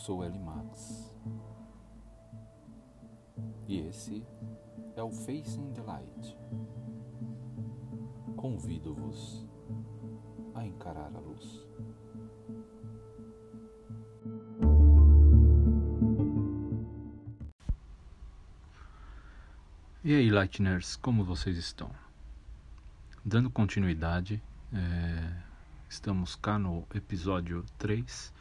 sou 0.00 0.24
L 0.24 0.38
Max 0.38 1.12
e 3.68 3.80
esse 3.80 4.26
é 4.96 5.02
o 5.02 5.10
Facing 5.10 5.72
the 5.74 5.82
Light. 5.82 6.38
Convido-vos 8.34 9.46
a 10.54 10.64
encarar 10.64 11.14
a 11.14 11.20
luz. 11.20 11.68
E 20.02 20.14
aí, 20.14 20.30
Lightners, 20.30 20.96
como 20.96 21.22
vocês 21.22 21.58
estão? 21.58 21.90
Dando 23.22 23.50
continuidade, 23.50 24.42
é, 24.72 25.42
estamos 25.90 26.34
cá 26.36 26.58
no 26.58 26.86
episódio 26.94 27.66
3. 27.76 28.39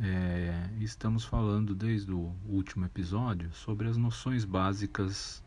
É, 0.00 0.70
estamos 0.78 1.24
falando 1.24 1.74
desde 1.74 2.12
o 2.12 2.32
último 2.46 2.84
episódio 2.84 3.52
sobre 3.52 3.88
as 3.88 3.96
noções 3.96 4.44
básicas, 4.44 5.42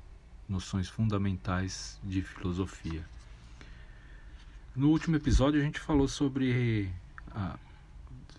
noções 0.47 0.89
fundamentais 0.89 1.97
de 2.03 2.21
filosofia. 2.21 3.05
No 4.75 4.89
último 4.89 5.15
episódio 5.15 5.61
a 5.61 5.63
gente 5.63 5.79
falou 5.79 6.05
sobre. 6.05 6.91
A, 7.33 7.57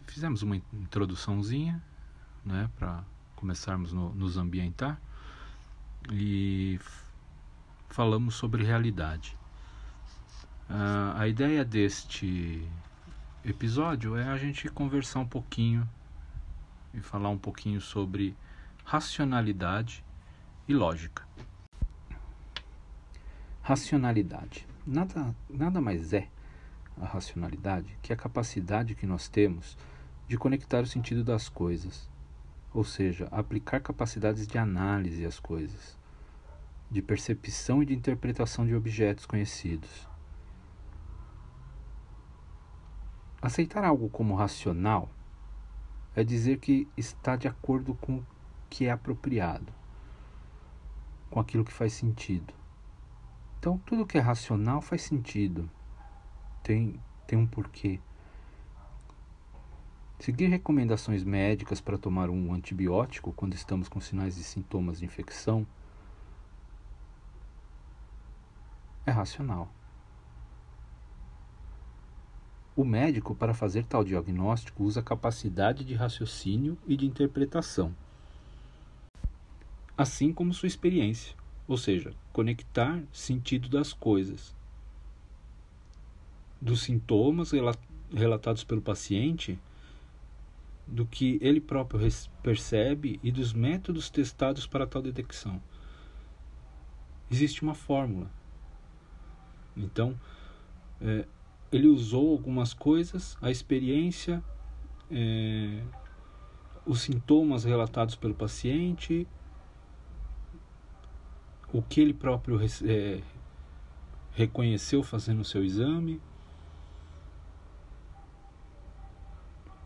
fizemos 0.06 0.42
uma 0.42 0.56
introduçãozinha 0.56 1.82
né, 2.44 2.68
para 2.76 3.02
começarmos 3.34 3.90
no, 3.94 4.12
nos 4.14 4.36
ambientar 4.36 5.00
e 6.10 6.78
falamos 7.88 8.34
sobre 8.34 8.62
realidade. 8.62 9.34
Uh, 10.68 11.16
a 11.16 11.26
ideia 11.26 11.64
deste 11.64 12.68
episódio 13.42 14.14
é 14.14 14.28
a 14.28 14.36
gente 14.36 14.68
conversar 14.68 15.20
um 15.20 15.26
pouquinho 15.26 15.88
e 16.94 17.00
falar 17.00 17.28
um 17.28 17.38
pouquinho 17.38 17.80
sobre 17.80 18.36
racionalidade 18.84 20.04
e 20.68 20.74
lógica. 20.74 21.26
Racionalidade. 23.62 24.66
Nada, 24.86 25.34
nada 25.48 25.80
mais 25.80 26.12
é 26.12 26.28
a 27.00 27.06
racionalidade 27.06 27.96
que 28.02 28.12
a 28.12 28.16
capacidade 28.16 28.94
que 28.94 29.06
nós 29.06 29.28
temos 29.28 29.76
de 30.28 30.36
conectar 30.36 30.82
o 30.82 30.86
sentido 30.86 31.22
das 31.22 31.48
coisas 31.48 32.10
ou 32.74 32.84
seja, 32.84 33.28
aplicar 33.30 33.80
capacidades 33.80 34.46
de 34.46 34.56
análise 34.56 35.24
às 35.26 35.38
coisas, 35.38 35.98
de 36.90 37.02
percepção 37.02 37.82
e 37.82 37.86
de 37.86 37.94
interpretação 37.94 38.66
de 38.66 38.74
objetos 38.74 39.26
conhecidos. 39.26 40.08
Aceitar 43.40 43.84
algo 43.84 44.08
como 44.08 44.34
racional 44.34 45.10
é 46.14 46.22
dizer 46.22 46.58
que 46.58 46.88
está 46.96 47.36
de 47.36 47.48
acordo 47.48 47.94
com 47.94 48.18
o 48.18 48.26
que 48.68 48.86
é 48.86 48.90
apropriado, 48.90 49.72
com 51.30 51.40
aquilo 51.40 51.64
que 51.64 51.72
faz 51.72 51.92
sentido. 51.92 52.52
Então, 53.58 53.78
tudo 53.78 54.06
que 54.06 54.18
é 54.18 54.20
racional 54.20 54.80
faz 54.80 55.02
sentido, 55.02 55.70
tem, 56.62 57.00
tem 57.26 57.38
um 57.38 57.46
porquê. 57.46 58.00
Seguir 60.18 60.48
recomendações 60.48 61.24
médicas 61.24 61.80
para 61.80 61.98
tomar 61.98 62.30
um 62.30 62.52
antibiótico 62.52 63.32
quando 63.32 63.54
estamos 63.54 63.88
com 63.88 64.00
sinais 64.00 64.36
e 64.36 64.44
sintomas 64.44 65.00
de 65.00 65.04
infecção 65.04 65.66
é 69.04 69.10
racional. 69.10 69.68
O 72.74 72.84
médico, 72.84 73.34
para 73.34 73.52
fazer 73.52 73.84
tal 73.84 74.02
diagnóstico, 74.02 74.84
usa 74.84 75.02
capacidade 75.02 75.84
de 75.84 75.94
raciocínio 75.94 76.78
e 76.86 76.96
de 76.96 77.04
interpretação, 77.04 77.94
assim 79.96 80.32
como 80.32 80.54
sua 80.54 80.66
experiência, 80.68 81.36
ou 81.68 81.76
seja, 81.76 82.14
conectar 82.32 83.02
sentido 83.12 83.68
das 83.68 83.92
coisas, 83.92 84.54
dos 86.58 86.82
sintomas 86.82 87.50
relatados 88.10 88.64
pelo 88.64 88.80
paciente 88.80 89.58
do 90.86 91.04
que 91.04 91.38
ele 91.42 91.60
próprio 91.60 92.00
percebe 92.42 93.20
e 93.22 93.30
dos 93.30 93.52
métodos 93.52 94.08
testados 94.08 94.66
para 94.66 94.86
tal 94.86 95.02
detecção. 95.02 95.60
Existe 97.30 97.62
uma 97.62 97.74
fórmula. 97.74 98.30
Então, 99.76 100.18
é, 101.00 101.26
ele 101.72 101.88
usou 101.88 102.30
algumas 102.30 102.74
coisas, 102.74 103.36
a 103.40 103.50
experiência, 103.50 104.42
é, 105.10 105.82
os 106.86 107.00
sintomas 107.00 107.64
relatados 107.64 108.14
pelo 108.14 108.34
paciente, 108.34 109.26
o 111.72 111.80
que 111.80 112.00
ele 112.00 112.12
próprio 112.12 112.60
é, 112.84 113.22
reconheceu 114.32 115.02
fazendo 115.02 115.40
o 115.40 115.44
seu 115.44 115.64
exame 115.64 116.20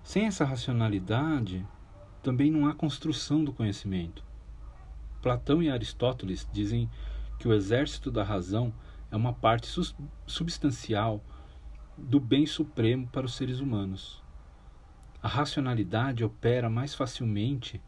Sem 0.07 0.25
essa 0.27 0.45
racionalidade, 0.45 1.67
também 2.23 2.49
não 2.49 2.69
há 2.69 2.73
construção 2.73 3.43
do 3.43 3.53
conhecimento. 3.53 4.23
Platão 5.21 5.61
e 5.61 5.69
Aristóteles 5.69 6.49
dizem 6.53 6.89
que 7.41 7.49
o 7.49 7.53
exército 7.53 8.09
da 8.09 8.23
razão 8.23 8.73
é 9.11 9.17
uma 9.17 9.33
parte 9.33 9.69
substancial 10.25 11.21
do 11.97 12.21
bem 12.21 12.47
supremo 12.47 13.07
para 13.09 13.27
os 13.27 13.35
seres 13.35 13.61
humanos. 13.61 14.23
A 15.23 15.29
racionalidade 15.29 16.25
opera 16.25 16.69
mais 16.69 16.95
facilmente 16.95 17.81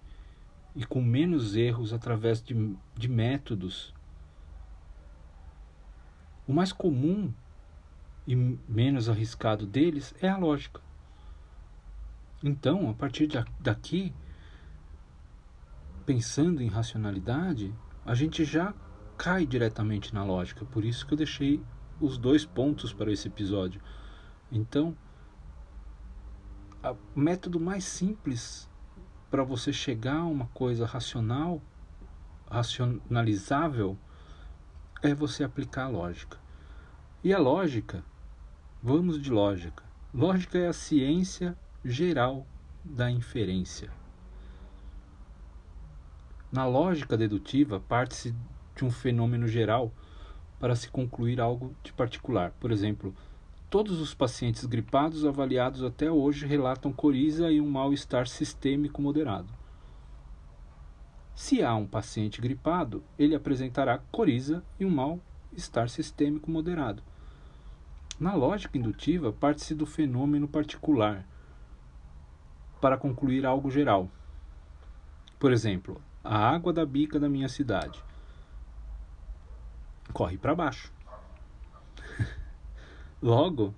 e 0.74 0.84
com 0.84 1.02
menos 1.02 1.56
erros 1.56 1.92
através 1.92 2.42
de, 2.42 2.76
de 2.96 3.08
métodos. 3.08 3.94
O 6.46 6.52
mais 6.52 6.72
comum 6.72 7.32
e 8.26 8.34
menos 8.36 9.08
arriscado 9.08 9.66
deles 9.66 10.14
é 10.20 10.28
a 10.28 10.36
lógica. 10.36 10.80
Então, 12.42 12.88
a 12.88 12.94
partir 12.94 13.28
daqui, 13.58 14.14
pensando 16.06 16.62
em 16.62 16.68
racionalidade, 16.68 17.74
a 18.06 18.14
gente 18.14 18.44
já 18.44 18.72
cai 19.16 19.44
diretamente 19.44 20.14
na 20.14 20.24
lógica. 20.24 20.64
Por 20.64 20.84
isso 20.84 21.06
que 21.06 21.14
eu 21.14 21.18
deixei 21.18 21.60
os 22.00 22.18
dois 22.18 22.44
pontos 22.44 22.92
para 22.92 23.12
esse 23.12 23.28
episódio. 23.28 23.80
Então, 24.50 24.96
o 27.14 27.20
método 27.20 27.58
mais 27.58 27.84
simples 27.84 28.68
para 29.30 29.42
você 29.42 29.72
chegar 29.72 30.18
a 30.18 30.24
uma 30.24 30.46
coisa 30.48 30.86
racional, 30.86 31.60
racionalizável, 32.50 33.98
é 35.02 35.14
você 35.14 35.44
aplicar 35.44 35.84
a 35.84 35.88
lógica. 35.88 36.38
E 37.22 37.34
a 37.34 37.38
lógica, 37.38 38.02
vamos 38.82 39.20
de 39.20 39.30
lógica. 39.30 39.82
Lógica 40.14 40.58
é 40.58 40.68
a 40.68 40.72
ciência 40.72 41.56
geral 41.84 42.46
da 42.84 43.10
inferência. 43.10 43.90
Na 46.50 46.64
lógica 46.64 47.16
dedutiva, 47.16 47.78
parte-se 47.78 48.34
de 48.74 48.84
um 48.84 48.90
fenômeno 48.90 49.46
geral 49.46 49.92
para 50.58 50.74
se 50.74 50.88
concluir 50.88 51.40
algo 51.40 51.74
de 51.82 51.92
particular. 51.92 52.52
Por 52.58 52.70
exemplo, 52.70 53.14
todos 53.70 54.00
os 54.00 54.14
pacientes 54.14 54.64
gripados 54.64 55.24
avaliados 55.24 55.82
até 55.82 56.10
hoje 56.10 56.46
relatam 56.46 56.92
coriza 56.92 57.50
e 57.50 57.60
um 57.60 57.70
mal-estar 57.70 58.26
sistêmico 58.26 59.00
moderado. 59.00 59.52
Se 61.34 61.62
há 61.62 61.74
um 61.76 61.86
paciente 61.86 62.40
gripado, 62.40 63.04
ele 63.18 63.34
apresentará 63.34 63.98
coriza 64.10 64.64
e 64.80 64.84
um 64.84 64.90
mal-estar 64.90 65.88
sistêmico 65.88 66.50
moderado. 66.50 67.02
Na 68.18 68.34
lógica 68.34 68.76
indutiva, 68.76 69.32
parte-se 69.32 69.74
do 69.76 69.86
fenômeno 69.86 70.48
particular 70.48 71.24
para 72.80 72.96
concluir 72.96 73.46
algo 73.46 73.70
geral. 73.70 74.10
Por 75.38 75.52
exemplo, 75.52 76.02
a 76.24 76.36
água 76.36 76.72
da 76.72 76.84
bica 76.84 77.20
da 77.20 77.28
minha 77.28 77.48
cidade 77.48 78.02
corre 80.18 80.36
para 80.36 80.52
baixo. 80.52 80.92
Logo, 83.22 83.72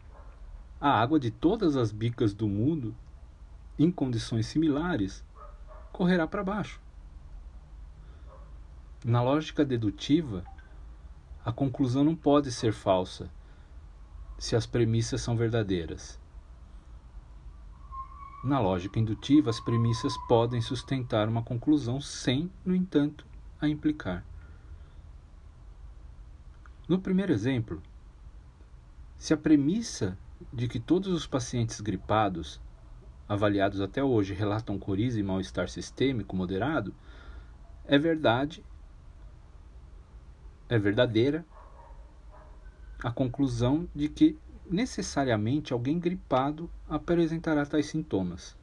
a 0.80 0.88
água 0.88 1.20
de 1.20 1.30
todas 1.30 1.76
as 1.76 1.92
bicas 1.92 2.32
do 2.32 2.48
mundo, 2.48 2.96
em 3.78 3.90
condições 3.90 4.46
similares, 4.46 5.22
correrá 5.92 6.26
para 6.26 6.42
baixo. 6.42 6.80
Na 9.04 9.22
lógica 9.22 9.66
dedutiva, 9.66 10.42
a 11.44 11.52
conclusão 11.52 12.04
não 12.04 12.16
pode 12.16 12.50
ser 12.50 12.72
falsa 12.72 13.30
se 14.38 14.56
as 14.56 14.64
premissas 14.64 15.20
são 15.20 15.36
verdadeiras. 15.36 16.18
Na 18.42 18.58
lógica 18.58 18.98
indutiva, 18.98 19.50
as 19.50 19.60
premissas 19.60 20.16
podem 20.26 20.62
sustentar 20.62 21.28
uma 21.28 21.42
conclusão 21.42 22.00
sem, 22.00 22.50
no 22.64 22.74
entanto, 22.74 23.26
a 23.60 23.68
implicar. 23.68 24.24
No 26.90 26.98
primeiro 26.98 27.32
exemplo, 27.32 27.80
se 29.16 29.32
a 29.32 29.36
premissa 29.36 30.18
de 30.52 30.66
que 30.66 30.80
todos 30.80 31.12
os 31.12 31.24
pacientes 31.24 31.80
gripados 31.80 32.60
avaliados 33.28 33.80
até 33.80 34.02
hoje 34.02 34.34
relatam 34.34 34.76
coriza 34.76 35.20
e 35.20 35.22
mal-estar 35.22 35.68
sistêmico 35.68 36.34
moderado, 36.34 36.92
é 37.84 37.96
verdade, 37.96 38.64
é 40.68 40.76
verdadeira 40.80 41.46
a 43.04 43.12
conclusão 43.12 43.88
de 43.94 44.08
que 44.08 44.36
necessariamente 44.68 45.72
alguém 45.72 45.96
gripado 45.96 46.68
apresentará 46.88 47.64
tais 47.64 47.86
sintomas. 47.86 48.58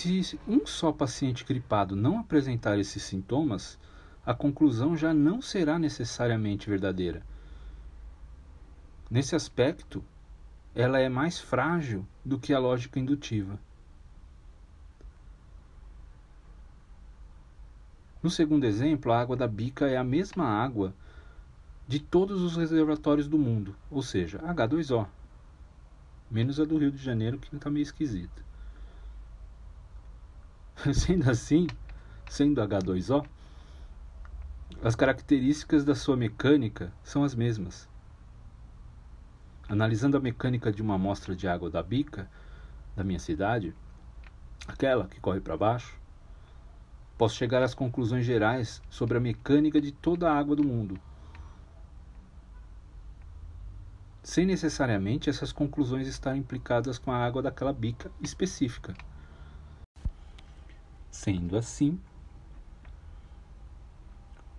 Se 0.00 0.38
um 0.46 0.64
só 0.64 0.92
paciente 0.92 1.44
gripado 1.44 1.96
não 1.96 2.20
apresentar 2.20 2.78
esses 2.78 3.02
sintomas, 3.02 3.76
a 4.24 4.32
conclusão 4.32 4.96
já 4.96 5.12
não 5.12 5.42
será 5.42 5.76
necessariamente 5.76 6.70
verdadeira. 6.70 7.20
Nesse 9.10 9.34
aspecto, 9.34 10.04
ela 10.72 11.00
é 11.00 11.08
mais 11.08 11.40
frágil 11.40 12.06
do 12.24 12.38
que 12.38 12.54
a 12.54 12.60
lógica 12.60 13.00
indutiva. 13.00 13.58
No 18.22 18.30
segundo 18.30 18.66
exemplo, 18.66 19.10
a 19.10 19.20
água 19.20 19.36
da 19.36 19.48
bica 19.48 19.88
é 19.88 19.96
a 19.96 20.04
mesma 20.04 20.44
água 20.44 20.94
de 21.88 21.98
todos 21.98 22.40
os 22.40 22.56
reservatórios 22.56 23.26
do 23.26 23.36
mundo, 23.36 23.74
ou 23.90 24.00
seja, 24.00 24.38
H2O, 24.38 25.08
menos 26.30 26.60
a 26.60 26.64
do 26.64 26.78
Rio 26.78 26.92
de 26.92 27.02
Janeiro 27.02 27.36
que 27.36 27.52
está 27.52 27.68
meio 27.68 27.82
esquisita. 27.82 28.47
Sendo 30.94 31.28
assim, 31.28 31.66
sendo 32.28 32.60
H2O, 32.60 33.26
as 34.82 34.94
características 34.94 35.84
da 35.84 35.94
sua 35.94 36.16
mecânica 36.16 36.92
são 37.02 37.24
as 37.24 37.34
mesmas. 37.34 37.88
Analisando 39.68 40.16
a 40.16 40.20
mecânica 40.20 40.70
de 40.70 40.80
uma 40.80 40.94
amostra 40.94 41.34
de 41.34 41.48
água 41.48 41.68
da 41.68 41.82
bica 41.82 42.30
da 42.94 43.02
minha 43.02 43.18
cidade, 43.18 43.74
aquela 44.68 45.08
que 45.08 45.20
corre 45.20 45.40
para 45.40 45.56
baixo, 45.56 45.98
posso 47.16 47.34
chegar 47.34 47.62
às 47.62 47.74
conclusões 47.74 48.24
gerais 48.24 48.80
sobre 48.88 49.18
a 49.18 49.20
mecânica 49.20 49.80
de 49.80 49.90
toda 49.90 50.30
a 50.30 50.38
água 50.38 50.54
do 50.54 50.62
mundo. 50.62 50.98
Sem 54.22 54.46
necessariamente 54.46 55.28
essas 55.28 55.50
conclusões 55.50 56.06
estarem 56.06 56.40
implicadas 56.40 56.98
com 56.98 57.10
a 57.10 57.16
água 57.16 57.42
daquela 57.42 57.72
bica 57.72 58.12
específica. 58.20 58.94
Sendo 61.18 61.56
assim, 61.56 61.98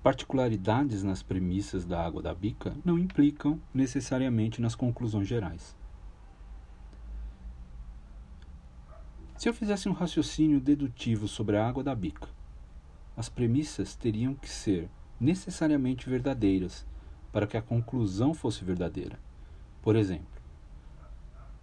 particularidades 0.04 1.04
nas 1.04 1.24
premissas 1.24 1.86
da 1.86 2.06
água 2.06 2.22
da 2.22 2.36
bica 2.36 2.76
não 2.84 3.00
implicam 3.00 3.58
necessariamente 3.74 4.62
nas 4.62 4.76
conclusões 4.76 5.26
gerais. 5.26 5.74
Se 9.38 9.48
eu 9.48 9.54
fizesse 9.54 9.88
um 9.88 9.94
raciocínio 9.94 10.60
dedutivo 10.60 11.30
sobre 11.30 11.56
a 11.56 11.66
água 11.66 11.82
da 11.82 11.96
bica, 11.96 12.28
as 13.16 13.30
premissas 13.30 13.96
teriam 13.96 14.36
que 14.36 14.50
ser 14.50 14.90
necessariamente 15.18 16.10
verdadeiras 16.10 16.86
para 17.32 17.48
que 17.48 17.56
a 17.56 17.62
conclusão 17.62 18.34
fosse 18.34 18.66
verdadeira. 18.66 19.18
Por 19.82 19.96
exemplo, 19.96 20.42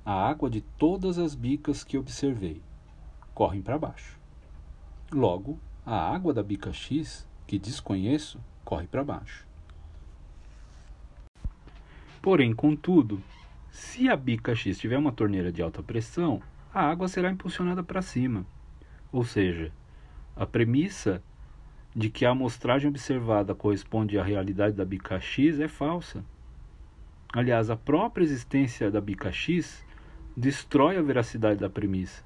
a 0.02 0.26
água 0.26 0.48
de 0.48 0.62
todas 0.62 1.18
as 1.18 1.34
bicas 1.34 1.84
que 1.84 1.98
observei 1.98 2.62
correm 3.34 3.60
para 3.60 3.78
baixo. 3.78 4.25
Logo, 5.12 5.58
a 5.84 6.12
água 6.12 6.34
da 6.34 6.42
bica 6.42 6.72
X, 6.72 7.26
que 7.46 7.58
desconheço, 7.58 8.40
corre 8.64 8.86
para 8.88 9.04
baixo. 9.04 9.46
Porém, 12.20 12.52
contudo, 12.52 13.22
se 13.70 14.08
a 14.08 14.16
bica 14.16 14.52
X 14.54 14.78
tiver 14.78 14.98
uma 14.98 15.12
torneira 15.12 15.52
de 15.52 15.62
alta 15.62 15.80
pressão, 15.80 16.42
a 16.74 16.82
água 16.82 17.06
será 17.06 17.30
impulsionada 17.30 17.84
para 17.84 18.02
cima. 18.02 18.44
Ou 19.12 19.24
seja, 19.24 19.72
a 20.34 20.44
premissa 20.44 21.22
de 21.94 22.10
que 22.10 22.26
a 22.26 22.30
amostragem 22.30 22.90
observada 22.90 23.54
corresponde 23.54 24.18
à 24.18 24.24
realidade 24.24 24.74
da 24.74 24.84
bica 24.84 25.20
X 25.20 25.60
é 25.60 25.68
falsa. 25.68 26.24
Aliás, 27.32 27.70
a 27.70 27.76
própria 27.76 28.24
existência 28.24 28.90
da 28.90 29.00
bica 29.00 29.30
X 29.30 29.86
destrói 30.36 30.98
a 30.98 31.02
veracidade 31.02 31.60
da 31.60 31.70
premissa. 31.70 32.24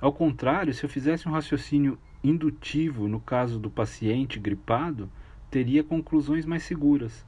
Ao 0.00 0.12
contrário, 0.12 0.72
se 0.72 0.82
eu 0.82 0.88
fizesse 0.88 1.28
um 1.28 1.32
raciocínio 1.32 1.98
indutivo 2.24 3.06
no 3.06 3.20
caso 3.20 3.58
do 3.58 3.70
paciente 3.70 4.38
gripado, 4.38 5.10
teria 5.50 5.84
conclusões 5.84 6.46
mais 6.46 6.62
seguras. 6.62 7.26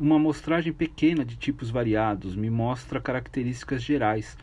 Uma 0.00 0.16
amostragem 0.16 0.72
pequena 0.72 1.24
de 1.24 1.36
tipos 1.36 1.70
variados 1.70 2.36
me 2.36 2.50
mostra 2.50 3.00
características 3.00 3.82
gerais, 3.82 4.36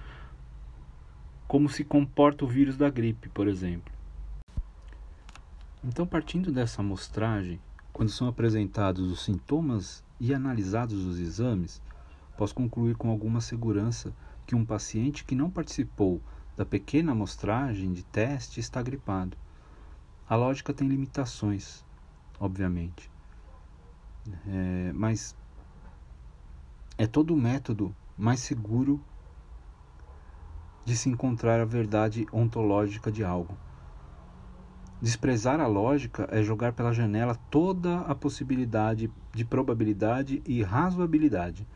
como 1.48 1.70
se 1.70 1.84
comporta 1.84 2.44
o 2.44 2.48
vírus 2.48 2.76
da 2.76 2.90
gripe, 2.90 3.30
por 3.30 3.48
exemplo. 3.48 3.94
Então, 5.84 6.08
partindo 6.08 6.52
dessa 6.52 6.82
amostragem, 6.82 7.62
quando 7.94 8.10
são 8.10 8.28
apresentados 8.28 9.12
os 9.12 9.24
sintomas 9.24 10.04
e 10.20 10.34
analisados 10.34 11.06
os 11.06 11.20
exames, 11.20 11.82
posso 12.36 12.56
concluir 12.56 12.96
com 12.96 13.10
alguma 13.10 13.40
segurança 13.40 14.12
que 14.46 14.56
um 14.56 14.66
paciente 14.66 15.24
que 15.24 15.36
não 15.36 15.50
participou 15.50 16.22
da 16.56 16.66
pequena 16.66 17.12
amostragem 17.12 17.92
de 17.94 18.04
teste 18.04 18.60
está 18.60 18.82
gripado. 18.82 19.38
A 20.30 20.36
lógica 20.36 20.74
tem 20.74 20.88
limitações, 20.88 21.84
obviamente, 22.40 23.10
é, 24.48 24.92
mas 24.94 25.36
é 26.98 27.06
todo 27.06 27.34
o 27.34 27.38
método 27.38 27.94
mais 28.18 28.40
seguro 28.40 29.02
de 30.86 30.96
se 30.96 31.10
encontrar 31.10 31.60
a 31.60 31.66
verdade 31.66 32.26
ontológica 32.32 33.12
de 33.12 33.24
algo. 33.24 33.58
Desprezar 35.02 35.60
a 35.60 35.68
lógica 35.68 36.28
é 36.32 36.42
jogar 36.42 36.74
pela 36.74 36.94
janela 36.94 37.36
toda 37.50 38.00
a 38.02 38.16
possibilidade 38.16 39.12
de 39.34 39.44
probabilidade 39.44 40.42
e 40.46 40.64
razoabilidade. 40.64 41.68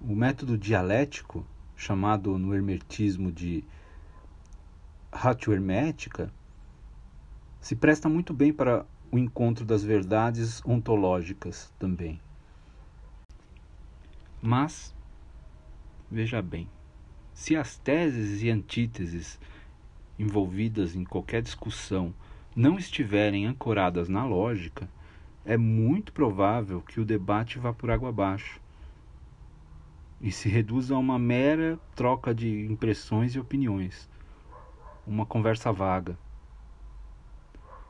O 0.00 0.14
método 0.14 0.58
dialético, 0.58 1.44
chamado 1.74 2.36
no 2.38 2.54
hermetismo 2.54 3.32
de 3.32 3.64
ratio 5.10 5.54
hermética, 5.54 6.30
se 7.60 7.74
presta 7.74 8.06
muito 8.06 8.34
bem 8.34 8.52
para 8.52 8.84
o 9.10 9.18
encontro 9.18 9.64
das 9.64 9.82
verdades 9.82 10.62
ontológicas 10.66 11.72
também. 11.78 12.20
Mas, 14.40 14.94
veja 16.10 16.42
bem, 16.42 16.68
se 17.32 17.56
as 17.56 17.78
teses 17.78 18.42
e 18.42 18.50
antíteses 18.50 19.40
envolvidas 20.18 20.94
em 20.94 21.04
qualquer 21.04 21.40
discussão 21.40 22.14
não 22.54 22.76
estiverem 22.76 23.46
ancoradas 23.46 24.10
na 24.10 24.26
lógica, 24.26 24.88
é 25.44 25.56
muito 25.56 26.12
provável 26.12 26.82
que 26.82 27.00
o 27.00 27.04
debate 27.04 27.58
vá 27.58 27.72
por 27.72 27.90
água 27.90 28.10
abaixo 28.10 28.60
e 30.20 30.30
se 30.30 30.48
reduz 30.48 30.90
a 30.90 30.98
uma 30.98 31.18
mera 31.18 31.78
troca 31.94 32.34
de 32.34 32.66
impressões 32.66 33.34
e 33.34 33.40
opiniões, 33.40 34.08
uma 35.06 35.26
conversa 35.26 35.72
vaga. 35.72 36.18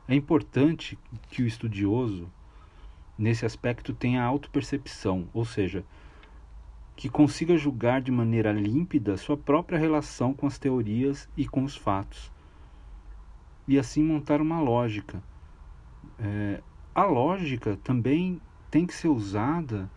É 0.07 0.15
importante 0.15 0.97
que 1.29 1.43
o 1.43 1.47
estudioso, 1.47 2.31
nesse 3.17 3.45
aspecto, 3.45 3.93
tenha 3.93 4.23
autopercepção, 4.23 5.27
ou 5.33 5.43
seja, 5.43 5.83
que 6.95 7.09
consiga 7.09 7.57
julgar 7.57 8.01
de 8.01 8.11
maneira 8.11 8.51
límpida 8.51 9.17
sua 9.17 9.37
própria 9.37 9.77
relação 9.77 10.33
com 10.33 10.47
as 10.47 10.57
teorias 10.57 11.29
e 11.37 11.47
com 11.47 11.63
os 11.63 11.75
fatos, 11.75 12.31
e 13.67 13.77
assim 13.77 14.03
montar 14.03 14.41
uma 14.41 14.59
lógica. 14.59 15.21
É, 16.19 16.61
a 16.95 17.03
lógica 17.03 17.77
também 17.83 18.41
tem 18.71 18.85
que 18.85 18.93
ser 18.93 19.09
usada 19.09 19.89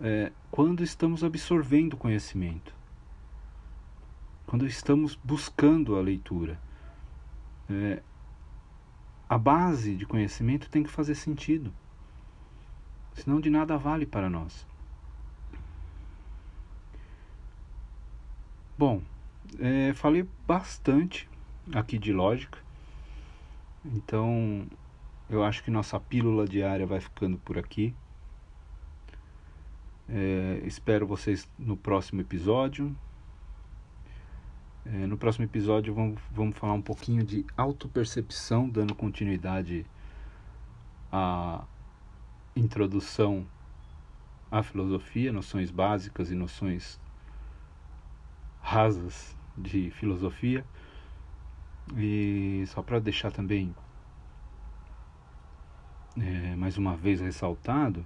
é, 0.00 0.30
quando 0.50 0.82
estamos 0.82 1.22
absorvendo 1.22 1.96
conhecimento, 1.96 2.74
quando 4.46 4.66
estamos 4.66 5.14
buscando 5.14 5.96
a 5.96 6.00
leitura. 6.00 6.60
É, 7.68 8.02
a 9.28 9.38
base 9.38 9.94
de 9.94 10.04
conhecimento 10.04 10.68
tem 10.68 10.82
que 10.82 10.90
fazer 10.90 11.14
sentido, 11.14 11.72
senão 13.14 13.40
de 13.40 13.48
nada 13.48 13.76
vale 13.78 14.04
para 14.04 14.28
nós. 14.28 14.66
Bom, 18.76 19.02
é, 19.60 19.92
falei 19.94 20.26
bastante 20.48 21.28
aqui 21.72 21.96
de 21.96 22.12
lógica, 22.12 22.58
então 23.84 24.66
eu 25.28 25.44
acho 25.44 25.62
que 25.62 25.70
nossa 25.70 26.00
pílula 26.00 26.44
diária 26.44 26.84
vai 26.84 27.00
ficando 27.00 27.38
por 27.38 27.56
aqui. 27.56 27.94
É, 30.12 30.62
espero 30.64 31.06
vocês 31.06 31.48
no 31.56 31.76
próximo 31.76 32.20
episódio. 32.20 32.96
É, 34.84 35.06
no 35.06 35.16
próximo 35.16 35.44
episódio 35.44 35.94
vamos, 35.94 36.20
vamos 36.32 36.58
falar 36.58 36.72
um 36.72 36.82
pouquinho 36.82 37.22
de 37.22 37.46
autopercepção, 37.56 38.68
dando 38.68 38.92
continuidade 38.92 39.86
à 41.12 41.64
introdução 42.56 43.46
à 44.50 44.64
filosofia, 44.64 45.32
noções 45.32 45.70
básicas 45.70 46.32
e 46.32 46.34
noções 46.34 47.00
rasas 48.60 49.36
de 49.56 49.92
filosofia. 49.92 50.64
E 51.96 52.64
só 52.66 52.82
para 52.82 52.98
deixar 52.98 53.30
também 53.30 53.72
é, 56.18 56.56
mais 56.56 56.76
uma 56.76 56.96
vez 56.96 57.20
ressaltado, 57.20 58.04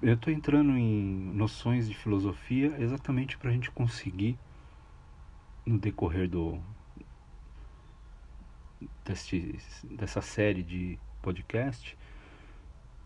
eu 0.00 0.14
estou 0.14 0.32
entrando 0.32 0.76
em 0.76 1.32
noções 1.34 1.88
de 1.88 1.94
filosofia 1.94 2.74
exatamente 2.78 3.36
para 3.36 3.50
a 3.50 3.52
gente 3.52 3.70
conseguir, 3.70 4.38
no 5.66 5.78
decorrer 5.78 6.28
do 6.28 6.60
deste, 9.04 9.58
dessa 9.90 10.20
série 10.20 10.62
de 10.62 10.98
podcast, 11.20 11.96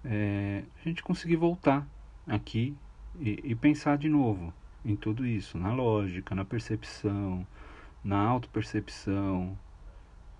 é, 0.04 0.64
a 0.80 0.88
gente 0.88 1.02
conseguir 1.02 1.36
voltar 1.36 1.86
aqui 2.26 2.76
e, 3.18 3.40
e 3.42 3.54
pensar 3.54 3.96
de 3.96 4.08
novo 4.08 4.52
em 4.84 4.96
tudo 4.96 5.26
isso, 5.26 5.56
na 5.56 5.72
lógica, 5.72 6.34
na 6.34 6.44
percepção, 6.44 7.46
na 8.04 8.18
autopercepção, 8.18 9.56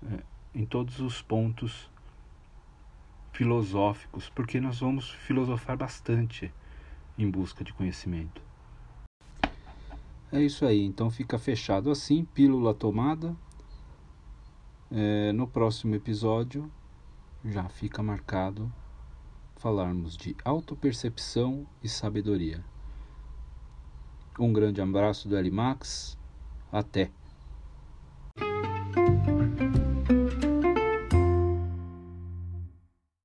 é, 0.05 0.23
em 0.55 0.67
todos 0.67 1.01
os 1.01 1.23
pontos 1.23 1.89
filosóficos, 3.33 4.29
porque 4.29 4.61
nós 4.61 4.81
vamos 4.81 5.11
filosofar 5.11 5.77
bastante 5.77 6.53
em 7.19 7.31
busca 7.31 7.65
de 7.65 7.73
conhecimento. 7.73 8.43
É 10.31 10.41
isso 10.41 10.65
aí, 10.65 10.83
então 10.83 11.11
fica 11.11 11.39
fechado 11.39 11.91
assim, 11.91 12.25
pílula 12.25 12.73
tomada. 12.73 13.37
É, 14.91 15.33
no 15.33 15.47
próximo 15.47 15.95
episódio 15.95 16.71
já 17.45 17.69
fica 17.69 18.03
marcado 18.03 18.71
falarmos 19.57 20.17
de 20.17 20.37
autopercepção 20.45 21.67
e 21.83 21.89
sabedoria. 21.89 22.65
Um 24.39 24.53
grande 24.53 24.81
abraço 24.81 25.29
do 25.29 25.53
Max. 25.53 26.19
Até! 26.71 27.22